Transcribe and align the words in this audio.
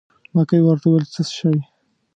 مکۍ 0.35 0.61
ورته 0.63 0.85
وویل: 0.87 1.05
څه 1.13 1.21
شی. 1.37 1.57